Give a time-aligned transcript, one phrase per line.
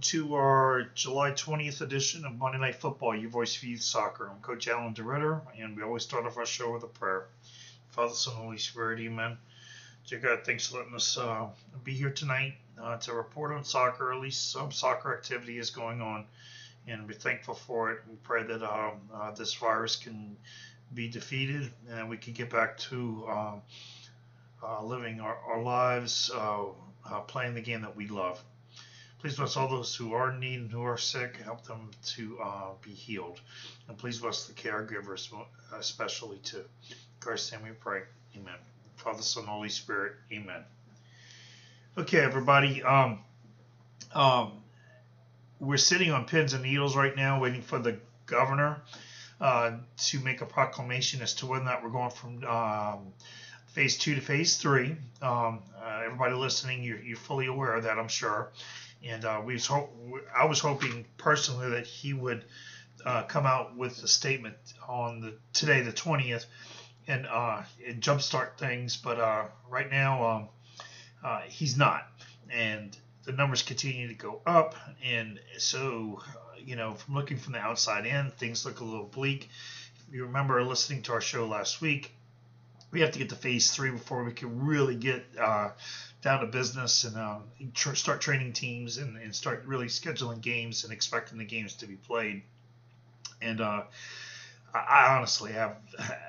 [0.00, 4.30] To our July 20th edition of Monday Night Football, your voice for youth soccer.
[4.30, 7.26] I'm Coach Alan DeRitter, and we always start off our show with a prayer.
[7.90, 9.36] Father, Son, Holy Spirit, Amen.
[10.06, 11.48] Dear God, thanks for letting us uh,
[11.84, 14.12] be here tonight uh, to report on soccer.
[14.12, 16.24] At least some soccer activity is going on,
[16.86, 18.00] and we're thankful for it.
[18.08, 20.36] We pray that um, uh, this virus can
[20.94, 23.62] be defeated and we can get back to um,
[24.62, 26.64] uh, living our, our lives, uh,
[27.08, 28.42] uh, playing the game that we love.
[29.20, 31.36] Please bless all those who are in need and who are sick.
[31.44, 33.38] Help them to uh, be healed.
[33.86, 35.30] And please bless the caregivers,
[35.78, 36.64] especially too.
[37.20, 38.00] Christ's name we pray.
[38.34, 38.54] Amen.
[38.96, 40.14] Father, Son, Holy Spirit.
[40.32, 40.64] Amen.
[41.98, 42.82] Okay, everybody.
[42.82, 43.18] Um,
[44.14, 44.52] um,
[45.58, 48.80] we're sitting on pins and needles right now, waiting for the governor
[49.38, 53.12] uh, to make a proclamation as to whether or not we're going from um,
[53.66, 54.96] phase two to phase three.
[55.20, 58.50] Um, uh, everybody listening, you're, you're fully aware of that, I'm sure
[59.04, 59.90] and uh, we was ho-
[60.36, 62.44] I was hoping personally that he would
[63.04, 64.56] uh, come out with a statement
[64.88, 66.46] on the today, the twentieth,
[67.06, 68.96] and uh, and jumpstart things.
[68.96, 70.48] But uh, right now, um,
[71.24, 72.06] uh, he's not,
[72.50, 76.20] and the numbers continue to go up, and so
[76.64, 79.48] you know, from looking from the outside in, things look a little bleak.
[80.08, 82.12] If you remember listening to our show last week,
[82.90, 85.70] we have to get to phase three before we can really get uh,
[86.22, 87.44] down to business and um,
[87.74, 91.86] tr- start training teams and, and, start really scheduling games and expecting the games to
[91.86, 92.42] be played.
[93.40, 93.84] And uh,
[94.74, 95.76] I honestly have,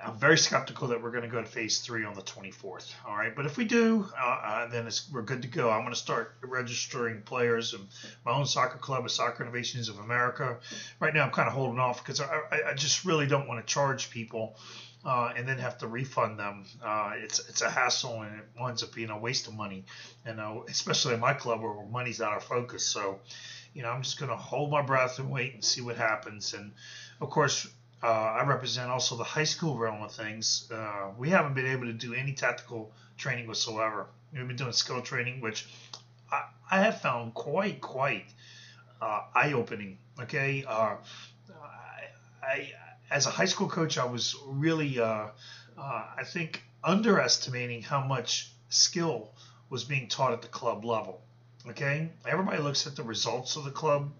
[0.05, 2.93] I'm very skeptical that we're going to go to phase three on the 24th.
[3.05, 3.35] All right.
[3.35, 5.69] But if we do, uh, uh then we're good to go.
[5.69, 7.81] I'm going to start registering players of
[8.25, 10.57] my own soccer club, of Soccer Innovations of America.
[10.99, 13.73] Right now, I'm kind of holding off because I, I just really don't want to
[13.73, 14.55] charge people
[15.03, 16.65] uh, and then have to refund them.
[16.83, 19.83] Uh, it's it's a hassle and it winds up being a waste of money.
[20.25, 22.85] And uh, especially in my club where money's not our focus.
[22.85, 23.19] So,
[23.73, 26.53] you know, I'm just to hold my breath and wait and see what happens.
[26.53, 26.71] And
[27.19, 27.67] of course,
[28.03, 30.69] uh, I represent also the high school realm of things.
[30.71, 34.07] Uh, we haven't been able to do any tactical training whatsoever.
[34.33, 35.67] We've been doing skill training, which
[36.31, 38.25] I, I have found quite quite
[39.01, 39.97] uh, eye opening.
[40.19, 40.63] Okay.
[40.67, 40.97] I,
[42.43, 42.71] I
[43.11, 45.27] as a high school coach, I was really, uh,
[45.77, 49.31] uh, I think, underestimating how much skill
[49.69, 51.21] was being taught at the club level.
[51.67, 54.11] Okay, everybody looks at the results of the club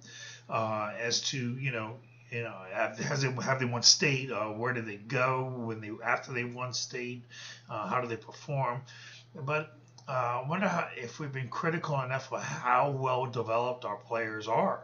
[0.47, 1.97] uh, as to you know,
[2.29, 4.31] you know, have, has they have they won state?
[4.31, 7.23] Uh, where do they go when they after they won state?
[7.69, 8.81] Uh, how do they perform?
[9.33, 9.75] But
[10.07, 14.47] uh, I wonder how, if we've been critical enough of how well developed our players
[14.47, 14.83] are.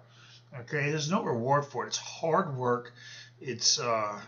[0.62, 1.88] Okay, there's no reward for it.
[1.88, 2.94] It's hard work
[3.42, 4.20] it's uh,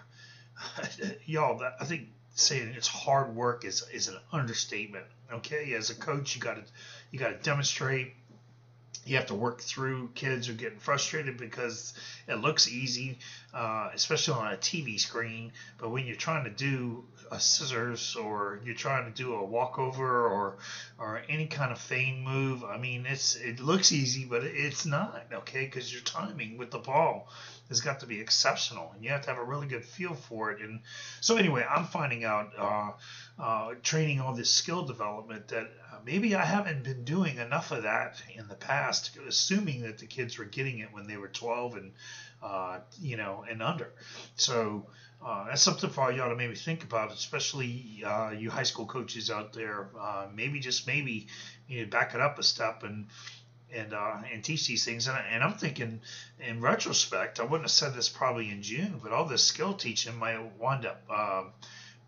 [1.26, 1.62] y'all.
[1.80, 5.06] I think saying it's hard work is is an understatement.
[5.32, 6.64] Okay, as a coach, you got to
[7.12, 8.14] you got to demonstrate.
[9.06, 11.94] You have to work through kids who are getting frustrated because
[12.28, 13.18] it looks easy,
[13.54, 15.52] uh, especially on a TV screen.
[15.78, 20.28] But when you're trying to do a scissors or you're trying to do a walkover
[20.28, 20.58] or
[20.98, 25.26] or any kind of feign move, I mean, it's it looks easy, but it's not.
[25.32, 27.30] Okay, because your timing with the ball
[27.70, 30.52] has got to be exceptional, and you have to have a really good feel for
[30.52, 30.60] it.
[30.62, 30.82] And
[31.22, 32.92] so, anyway, I'm finding out, uh,
[33.42, 37.84] uh, training all this skill development that uh, maybe I haven't been doing enough of
[37.84, 41.76] that in the past, assuming that the kids were getting it when they were 12
[41.76, 41.94] and
[42.44, 43.94] uh, you know and under.
[44.36, 44.88] So.
[45.22, 49.30] Uh, that's something for y'all to maybe think about, especially uh, you high school coaches
[49.30, 49.90] out there.
[50.34, 51.28] maybe just maybe
[51.68, 53.08] you know, back it up a step and
[53.74, 55.08] and uh, and teach these things.
[55.08, 56.02] And, I, and I'm thinking,
[56.40, 60.18] in retrospect, I wouldn't have said this probably in June, but all this skill teaching
[60.18, 61.44] might wind up uh,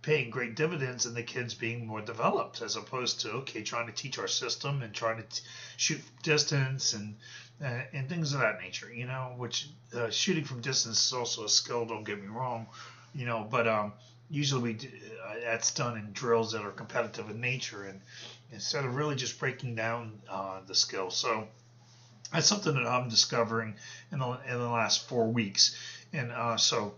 [0.02, 3.94] paying great dividends in the kids being more developed, as opposed to okay, trying to
[3.94, 5.44] teach our system and trying to t-
[5.78, 7.16] shoot distance and
[7.64, 8.92] uh, and things of that nature.
[8.94, 11.86] You know, which uh, shooting from distance is also a skill.
[11.86, 12.68] Don't get me wrong.
[13.14, 13.94] You know, but um,
[14.30, 14.88] usually we do,
[15.28, 18.00] uh, that's done in drills that are competitive in nature and
[18.52, 21.10] instead of really just breaking down uh, the skill.
[21.10, 21.48] So
[22.32, 23.76] that's something that I'm discovering
[24.12, 25.78] in the, in the last four weeks.
[26.14, 26.94] And uh, so,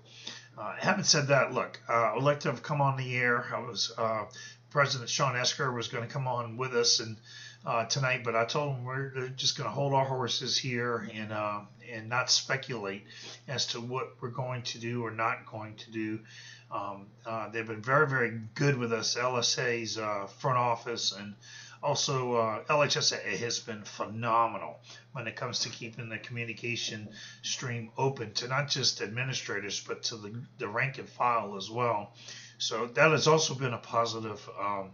[0.57, 3.45] uh, having said that, look, uh, I would like to have come on the air.
[3.53, 4.25] I was uh,
[4.69, 7.17] President Sean Esker was going to come on with us, and
[7.65, 11.31] uh, tonight, but I told him we're just going to hold our horses here and
[11.31, 11.61] uh,
[11.91, 13.05] and not speculate
[13.47, 16.19] as to what we're going to do or not going to do.
[16.71, 19.15] Um, uh, they've been very, very good with us.
[19.15, 19.95] LSA's
[20.39, 21.35] front office and
[21.83, 24.80] also uh, has been phenomenal
[25.12, 27.09] when it comes to keeping the communication
[27.41, 32.13] stream open to not just administrators but to the, the rank and file as well.
[32.57, 34.91] So that has also been a positive um,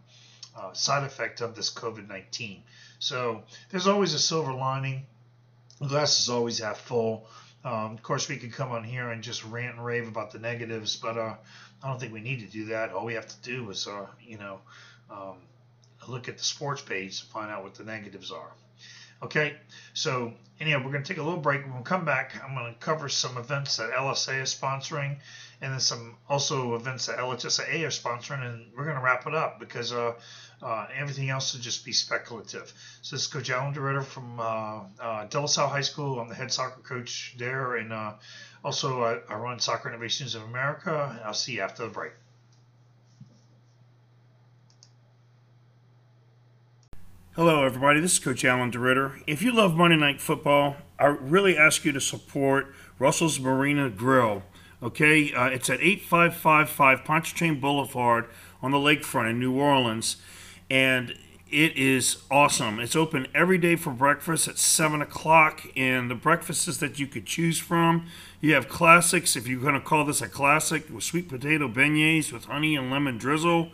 [0.58, 2.64] uh, side effect of this COVID 19.
[2.98, 5.06] So there's always a silver lining.
[5.80, 7.28] The glass is always half full.
[7.64, 10.40] Um, of course, we could come on here and just rant and rave about the
[10.40, 11.36] negatives, but uh,
[11.84, 12.92] I don't think we need to do that.
[12.92, 14.60] All we have to do is, uh, you know,
[15.10, 15.38] um,
[16.10, 18.52] look at the sports page to find out what the negatives are.
[19.22, 19.58] Okay,
[19.94, 21.66] so anyhow, we're going to take a little break.
[21.66, 25.18] When we come back, I'm going to cover some events that LSA is sponsoring,
[25.62, 29.36] and then some also events that LHSA are sponsoring, and we're going to wrap it
[29.36, 30.14] up because uh,
[30.62, 32.74] uh, everything else will just be speculative.
[33.02, 36.20] So this is Coach Alan DeRitter from uh, uh, High School.
[36.20, 38.14] I'm the head soccer coach there, and uh,
[38.64, 41.20] also I, I run Soccer Innovations of America.
[41.26, 42.14] I'll see you after the break.
[47.40, 48.02] Hello, everybody.
[48.02, 49.24] This is Coach Alan DeRitter.
[49.26, 54.44] If you love Monday Night Football, I really ask you to support Russell's Marina Grill.
[54.84, 58.26] Okay, uh, it's at 8555 Pontchartrain Boulevard
[58.62, 60.18] on the lakefront in New Orleans,
[60.70, 61.16] and
[61.50, 62.78] it is awesome.
[62.78, 67.26] It's open every day for breakfast at 7 o'clock, and the breakfasts that you could
[67.26, 68.08] choose from.
[68.42, 72.34] You have classics, if you're going to call this a classic, with sweet potato beignets
[72.34, 73.70] with honey and lemon drizzle,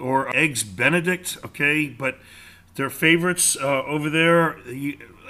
[0.00, 2.16] or eggs Benedict, okay, but
[2.74, 4.56] their favorites uh, over there,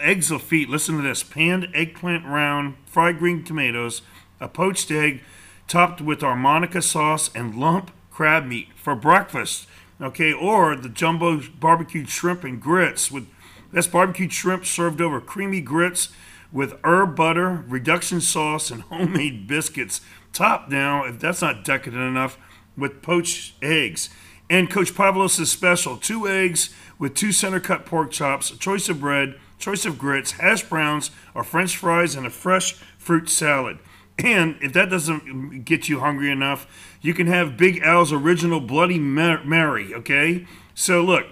[0.00, 0.68] eggs Lafitte.
[0.68, 4.02] Listen to this: panned eggplant round, fried green tomatoes,
[4.40, 5.22] a poached egg,
[5.68, 9.66] topped with armonica sauce and lump crab meat for breakfast.
[10.00, 13.28] Okay, or the jumbo barbecued shrimp and grits with
[13.72, 16.10] that's barbecued shrimp served over creamy grits
[16.52, 20.02] with herb butter, reduction sauce, and homemade biscuits.
[20.32, 22.38] Topped now, if that's not decadent enough,
[22.76, 24.10] with poached eggs.
[24.52, 28.90] And Coach Pavlos' is special two eggs with two center cut pork chops, a choice
[28.90, 33.78] of bread, choice of grits, hash browns, or french fries, and a fresh fruit salad.
[34.18, 36.66] And if that doesn't get you hungry enough,
[37.00, 40.46] you can have Big Al's original Bloody Mary, okay?
[40.74, 41.28] So look,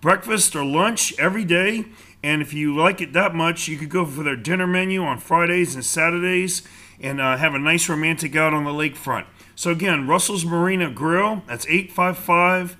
[0.00, 1.84] breakfast or lunch every day.
[2.24, 5.20] And if you like it that much, you could go for their dinner menu on
[5.20, 6.62] Fridays and Saturdays
[7.00, 9.26] and uh, have a nice romantic out on the lakefront.
[9.56, 12.76] So again, Russell's Marina Grill, that's 855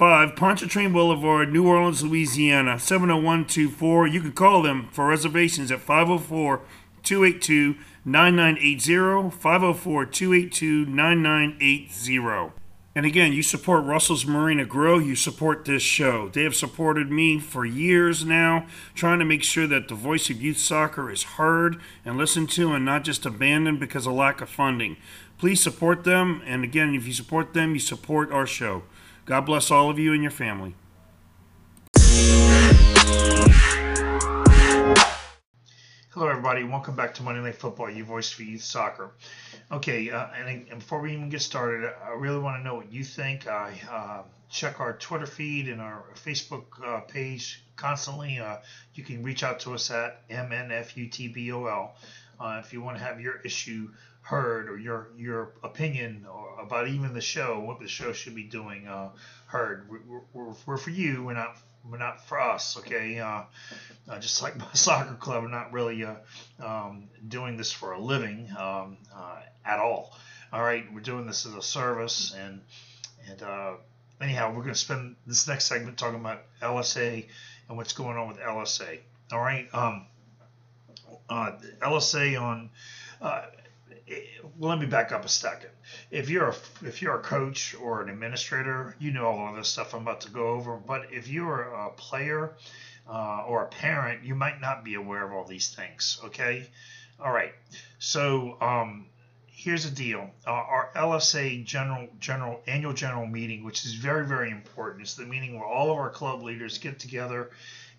[0.00, 4.06] 5 Pontchartrain Boulevard, New Orleans, Louisiana, 70124.
[4.06, 6.62] You can call them for reservations at 504
[7.02, 7.76] 282
[8.06, 9.30] 9980.
[9.36, 12.59] 504 282 9980.
[12.92, 16.28] And again, you support Russell's Marina Grill, you support this show.
[16.28, 20.42] They have supported me for years now, trying to make sure that the voice of
[20.42, 24.48] youth soccer is heard and listened to and not just abandoned because of lack of
[24.48, 24.96] funding.
[25.38, 26.42] Please support them.
[26.44, 28.82] And again, if you support them, you support our show.
[29.24, 30.74] God bless all of you and your family.
[36.12, 36.64] Hello, everybody.
[36.64, 39.12] Welcome back to Monday Night Football, your voice for youth soccer.
[39.70, 42.92] Okay, uh, and, and, before we even get started, I really want to know what
[42.92, 43.46] you think.
[43.46, 48.40] I uh, check our Twitter feed and our Facebook uh, page constantly.
[48.40, 48.56] Uh,
[48.96, 51.90] you can reach out to us at MNFUTBOL
[52.40, 53.88] uh, if you want to have your issue
[54.22, 58.42] heard or your your opinion or about even the show, what the show should be
[58.42, 59.10] doing, uh,
[59.46, 59.88] heard.
[59.88, 61.22] We're, we're, we're, for you.
[61.22, 61.56] We're not
[61.88, 62.76] we're not for us.
[62.78, 63.18] Okay.
[63.18, 63.42] Uh,
[64.08, 66.14] uh, just like my soccer club, we're not really uh,
[66.62, 70.16] um, doing this for a living um, uh, at all.
[70.52, 70.84] All right.
[70.92, 72.60] We're doing this as a service and
[73.28, 73.72] and uh,
[74.20, 77.26] anyhow, we're going to spend this next segment talking about LSA
[77.68, 78.98] and what's going on with LSA.
[79.32, 79.68] All right.
[79.72, 80.06] Um,
[81.30, 82.70] LSA on
[84.58, 85.70] let me back up a second.
[86.10, 89.68] If you're a if you're a coach or an administrator, you know all of this
[89.68, 90.76] stuff I'm about to go over.
[90.76, 92.54] But if you're a player
[93.08, 96.20] uh, or a parent, you might not be aware of all these things.
[96.24, 96.66] Okay,
[97.22, 97.52] all right.
[97.98, 99.06] So um,
[99.46, 104.50] here's the deal: uh, our LSA general general annual general meeting, which is very very
[104.50, 107.50] important, is the meeting where all of our club leaders get together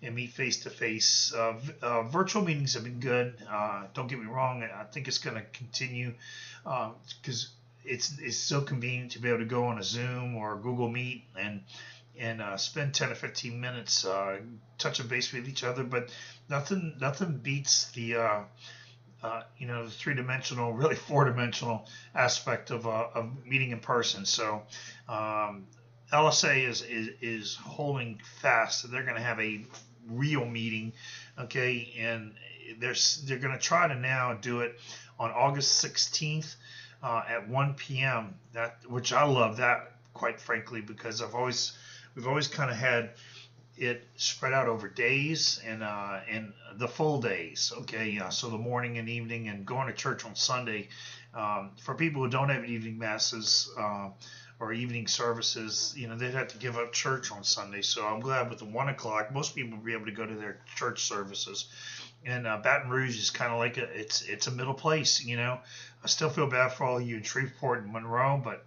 [0.02, 1.32] and meet face to face.
[2.10, 3.36] Virtual meetings have been good.
[3.48, 4.62] Uh, don't get me wrong.
[4.62, 6.14] I think it's going to continue
[6.64, 10.54] because uh, it's it's so convenient to be able to go on a Zoom or
[10.54, 11.62] a Google Meet and
[12.18, 14.38] and uh, spend 10 or 15 minutes uh,
[14.78, 15.82] touching base with each other.
[15.82, 16.14] But
[16.48, 18.40] nothing nothing beats the uh,
[19.22, 24.26] uh, you know the three dimensional, really four dimensional aspect of, of meeting in person.
[24.26, 24.62] So.
[25.08, 25.66] Um,
[26.12, 28.90] LSA is, is is holding fast.
[28.90, 29.64] They're going to have a
[30.08, 30.92] real meeting,
[31.38, 32.34] okay, and
[32.78, 32.94] they're
[33.24, 34.78] they're going to try to now do it
[35.18, 36.56] on August 16th
[37.02, 38.34] uh, at 1 p.m.
[38.52, 41.72] That which I love that quite frankly because I've always
[42.14, 43.10] we've always kind of had
[43.76, 47.72] it spread out over days and uh, and the full days.
[47.80, 50.88] Okay, uh, so the morning and evening and going to church on Sunday.
[51.34, 54.10] Um, for people who don't have evening masses uh,
[54.60, 57.82] or evening services, you know they'd have to give up church on Sunday.
[57.82, 60.34] So I'm glad with the one o'clock, most people will be able to go to
[60.34, 61.66] their church services.
[62.24, 65.24] And uh, Baton Rouge is kind of like a it's it's a middle place.
[65.24, 65.58] You know,
[66.02, 68.64] I still feel bad for all you in Shreveport and Monroe, but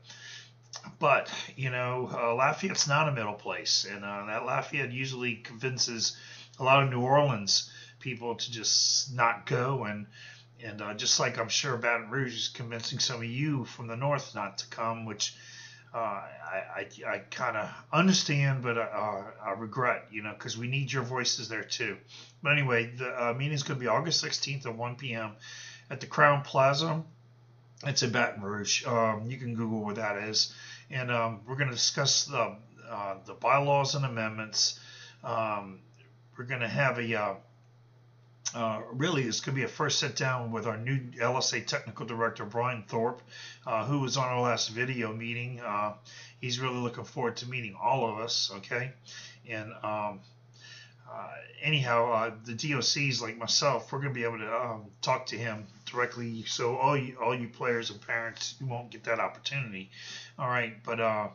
[1.00, 6.18] but you know, uh, Lafayette's not a middle place, and uh, that Lafayette usually convinces
[6.60, 10.08] a lot of New Orleans people to just not go, and
[10.64, 13.96] and uh, just like I'm sure Baton Rouge is convincing some of you from the
[13.96, 15.36] north not to come, which
[15.96, 20.68] uh, I I, I kind of understand, but uh, I regret, you know, because we
[20.68, 21.98] need your voices there too.
[22.44, 25.32] But anyway, the uh, meeting's going to be August 16th at 1 p.m.
[25.90, 27.04] at the Crowne Plaza.
[27.86, 28.86] It's in Baton Rouge.
[28.86, 30.54] Um, you can Google where that is
[30.90, 32.56] and um, we're going to discuss the
[32.90, 34.80] uh, the bylaws and amendments.
[35.24, 35.80] Um,
[36.38, 37.38] we're going to have a
[38.56, 42.46] uh, really this could be a first sit down with our new LSA technical director
[42.46, 43.22] Brian Thorpe,
[43.68, 45.60] uh, who was on our last video meeting.
[45.60, 45.94] Uh,
[46.40, 48.52] he's really looking forward to meeting all of us.
[48.56, 48.94] Okay,
[49.48, 50.22] and um,
[51.12, 51.32] uh,
[51.62, 55.38] anyhow, uh, the DOCs like myself, we're going to be able to um, talk to
[55.38, 56.44] him directly.
[56.46, 59.92] So all you all you players and parents, you won't get that opportunity.
[60.40, 61.28] All right, but uh,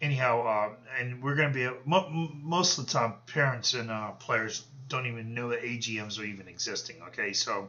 [0.00, 4.64] anyhow, uh, and we're going to be most of the time, parents and uh, players
[4.88, 6.96] don't even know that AGMs are even existing.
[7.08, 7.68] Okay, so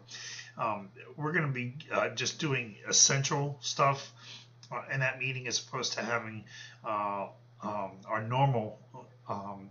[0.57, 4.11] um, we're going to be uh, just doing essential stuff
[4.91, 6.43] in that meeting as opposed to having
[6.83, 7.29] um,
[8.07, 8.79] our normal.
[9.27, 9.69] Um,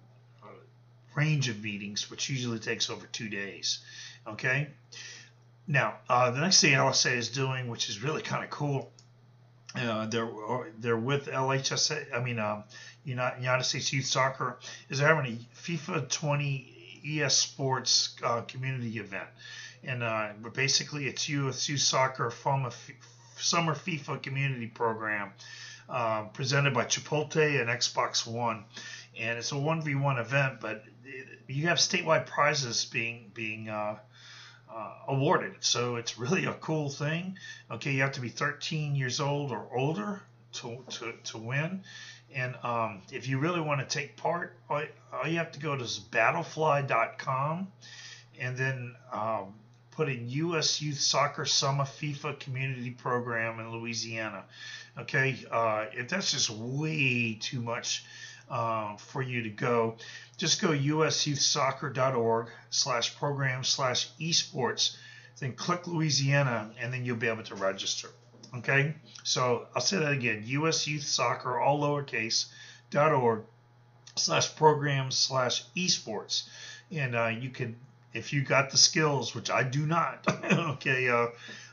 [1.14, 3.80] range of meetings, which usually takes over two days.
[4.26, 4.68] Okay.
[5.66, 8.90] Now, uh, the next thing LSA is doing, which is really kind of cool,
[9.74, 10.28] uh, they're
[10.78, 12.14] they're with LHSA.
[12.14, 12.64] I mean, um,
[13.04, 14.58] United, States Youth Soccer
[14.88, 16.73] is having a FIFA 20
[17.04, 19.28] ES Sports uh, community event,
[19.82, 22.32] and uh, basically it's US Youth Soccer
[23.36, 25.32] summer FIFA community program
[25.88, 28.64] uh, presented by Chipotle and Xbox One,
[29.18, 30.84] and it's a one v one event, but
[31.46, 33.98] you have statewide prizes being being uh,
[34.74, 35.56] uh, awarded.
[35.60, 37.38] So it's really a cool thing.
[37.70, 40.22] Okay, you have to be 13 years old or older
[40.54, 41.82] to, to, to win.
[42.34, 45.76] And um, if you really want to take part, all, all you have to go
[45.76, 47.68] to battlefy.com
[48.40, 49.54] and then um,
[49.92, 50.82] put in U.S.
[50.82, 54.44] Youth Soccer Summer FIFA Community Program in Louisiana.
[54.98, 58.04] Okay, uh, if that's just way too much
[58.50, 59.96] uh, for you to go,
[60.36, 64.96] just go usyouthsoccer.org slash program slash esports,
[65.38, 68.08] then click Louisiana, and then you'll be able to register.
[68.58, 68.94] Okay,
[69.24, 72.46] so I'll say that again: usyouthsoccer, all lowercase,
[72.90, 73.42] dot org
[74.16, 76.48] slash programs slash esports,
[76.90, 77.76] and uh, you can,
[78.12, 81.28] if you got the skills, which I do not, okay, uh,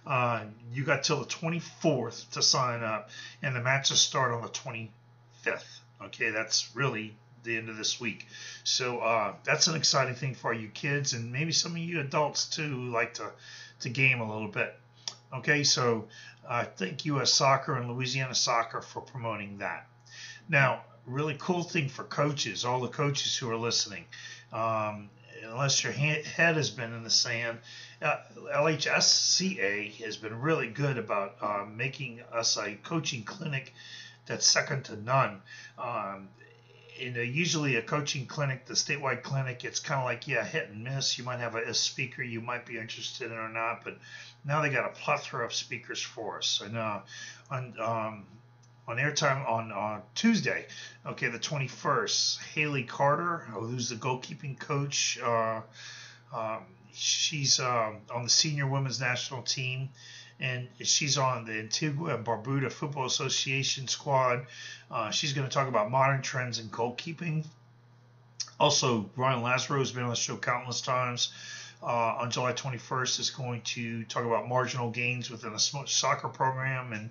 [0.08, 3.10] uh, you got till the 24th to sign up,
[3.44, 5.80] and the matches start on the 25th.
[6.04, 8.28] Okay, that's really the end of this week.
[8.64, 12.46] So uh, that's an exciting thing for you kids and maybe some of you adults
[12.46, 13.32] too who like to,
[13.82, 14.76] to game a little bit.
[15.34, 16.08] Okay, so
[16.48, 17.34] uh, thank U.S.
[17.34, 19.88] Soccer and Louisiana Soccer for promoting that.
[20.50, 24.06] Now, really cool thing for coaches, all the coaches who are listening.
[24.52, 25.10] Um,
[25.44, 27.60] unless your head has been in the sand,
[28.02, 28.18] uh,
[28.54, 33.74] LHSCA has been really good about uh, making us a coaching clinic
[34.26, 35.42] that's second to none.
[35.78, 36.30] Um,
[37.02, 40.70] in a, usually a coaching clinic, the statewide clinic, it's kind of like yeah, hit
[40.70, 41.18] and miss.
[41.18, 43.98] You might have a, a, speaker you might be interested in or not, but
[44.46, 46.62] now they got a plethora of speakers for us.
[46.64, 47.00] And uh,
[47.50, 48.26] on um,
[48.88, 50.68] on airtime on uh, Tuesday,
[51.06, 55.20] okay, the 21st, Haley Carter, who's the goalkeeping coach.
[55.24, 55.62] Uh,
[56.34, 59.90] um, she's uh, on the senior women's national team
[60.42, 64.48] and she's on the Antigua and Barbuda Football Association squad.
[64.90, 67.46] Uh, she's going to talk about modern trends in goalkeeping.
[68.60, 71.32] Also, Ryan Lazaro has been on the show countless times.
[71.84, 76.94] Uh, on July 21st, is going to talk about marginal gains within a soccer program,
[76.94, 77.10] and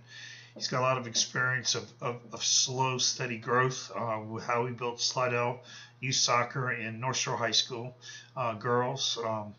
[0.55, 3.91] he's got a lot of experience of, of, of slow, steady growth.
[3.93, 5.61] Uh, how he built Slidell
[5.99, 7.97] Youth Soccer in North Shore High School
[8.37, 9.19] uh, girls.
[9.25, 9.55] Um,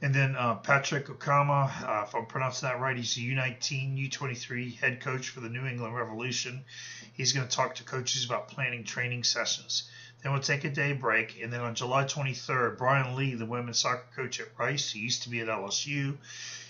[0.00, 4.76] and then uh, Patrick Okama, uh, if I'm pronouncing that right, he's the U19, U23
[4.76, 6.64] head coach for the New England Revolution.
[7.14, 9.90] He's going to talk to coaches about planning training sessions.
[10.22, 11.42] Then we'll take a day break.
[11.42, 15.24] And then on July 23rd, Brian Lee, the women's soccer coach at Rice, he used
[15.24, 16.16] to be at LSU,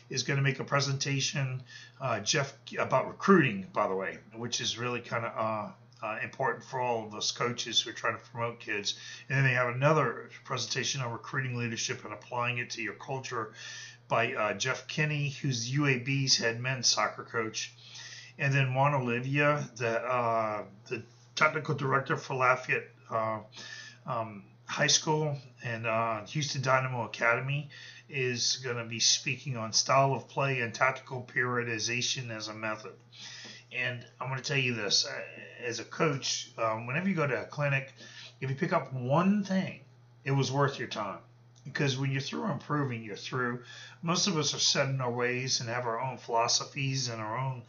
[0.08, 1.62] is going to make a presentation,
[2.00, 6.80] uh, Jeff, about recruiting, by the way, which is really kind of uh, important for
[6.80, 8.94] all of us coaches who are trying to promote kids.
[9.28, 13.52] And then they have another presentation on recruiting leadership and applying it to your culture
[14.08, 17.72] by uh, Jeff Kinney, who's UAB's head men's soccer coach.
[18.38, 21.02] And then Juan Olivia, the, uh, the
[21.34, 23.40] technical director for Lafayette uh,
[24.06, 27.68] um, High School and uh, Houston Dynamo Academy,
[28.08, 32.92] is going to be speaking on style of play and tactical periodization as a method.
[33.72, 35.20] And I'm going to tell you this uh,
[35.64, 37.92] as a coach, um, whenever you go to a clinic,
[38.40, 39.80] if you pick up one thing,
[40.24, 41.18] it was worth your time.
[41.64, 43.62] Because when you're through improving, you're through.
[44.00, 47.36] Most of us are set in our ways and have our own philosophies and our
[47.38, 47.62] own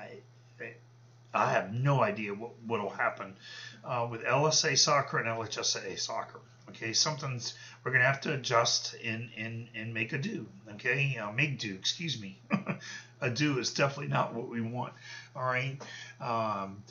[1.34, 3.36] I have no idea what will happen
[3.84, 6.40] uh, with LSA soccer and LHSA soccer.
[6.68, 10.46] Okay, something's we're gonna have to adjust and and and make a do.
[10.74, 11.74] Okay, uh, make do.
[11.74, 12.38] Excuse me.
[13.20, 14.92] a do is definitely not what we want.
[15.34, 15.78] All right.
[16.20, 16.82] Um,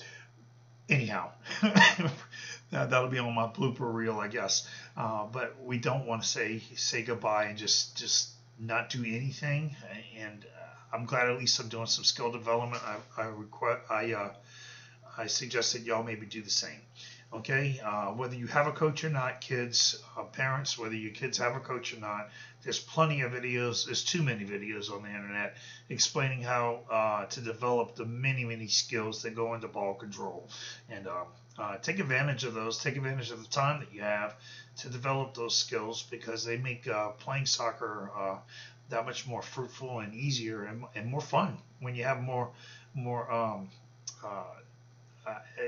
[0.89, 4.67] anyhow, that, that'll be on my blooper reel, I guess.
[4.95, 9.75] Uh, but we don't want to say say goodbye and just just not do anything.
[10.17, 10.45] And
[10.93, 12.82] I'm glad at least I'm doing some skill development.
[12.84, 14.34] I I request I uh,
[15.17, 16.82] I suggest that y'all maybe do the same.
[17.34, 21.38] Okay, uh, whether you have a coach or not, kids, uh, parents, whether your kids
[21.38, 22.30] have a coach or not,
[22.62, 23.86] there's plenty of videos.
[23.86, 25.56] There's too many videos on the internet
[25.88, 30.49] explaining how uh, to develop the many, many skills that go into ball control.
[30.89, 31.23] And uh,
[31.58, 32.84] uh, take advantage of those.
[32.84, 34.36] Take advantage of the time that you have
[34.80, 38.12] to develop those skills because they make uh, playing soccer
[38.91, 42.49] that much more fruitful and easier and, and more fun when you have more,
[42.93, 43.32] more.
[43.32, 43.69] Um,
[44.23, 44.43] uh,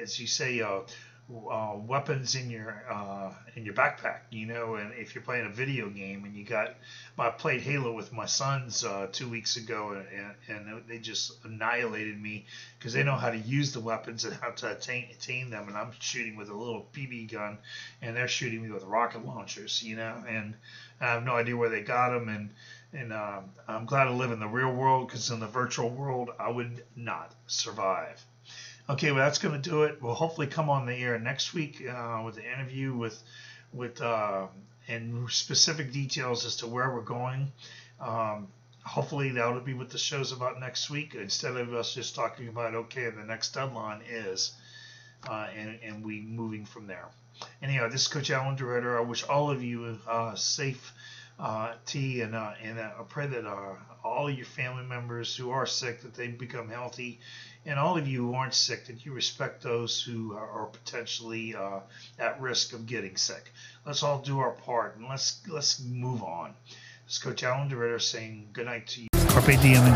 [0.02, 0.82] as you say, uh,
[1.50, 4.76] uh, weapons in your uh, in your backpack, you know.
[4.76, 6.76] And if you're playing a video game and you got,
[7.18, 12.22] I played Halo with my sons uh, two weeks ago, and, and they just annihilated
[12.22, 12.46] me
[12.78, 15.70] because they know how to use the weapons and how to attain, attain them.
[15.70, 17.58] And I'm shooting with a little BB gun,
[18.02, 20.24] and they're shooting me with rocket launchers, you know.
[20.28, 20.56] And
[21.00, 22.50] I have no idea where they got them, and
[22.94, 26.30] and um, I'm glad to live in the real world because in the virtual world
[26.40, 28.24] I would not survive.
[28.90, 30.02] Okay, well that's going to do it.
[30.02, 33.22] We'll hopefully come on the air next week uh, with an interview with
[33.72, 34.48] with uh,
[34.88, 37.52] and specific details as to where we're going.
[38.00, 38.48] Um,
[38.84, 42.76] hopefully that'll be what the show's about next week instead of us just talking about
[42.76, 44.52] okay the next deadline is
[45.30, 47.08] uh, and, and we moving from there.
[47.62, 48.98] Anyhow, this is Coach Alan DeRitter.
[48.98, 50.94] I wish all of you uh, safe
[51.40, 55.52] uh, tea, and uh, and uh, I pray that uh, all your family members who
[55.52, 57.20] are sick that they become healthy,
[57.66, 61.56] and all of you who aren't sick that you respect those who are, are potentially
[61.56, 61.80] uh,
[62.20, 63.52] at risk of getting sick.
[63.86, 66.54] Let's all do our part and let's let's move on.
[67.06, 69.08] This is Coach Alan DeRitter saying good night to you.
[69.28, 69.94] Carpe diem in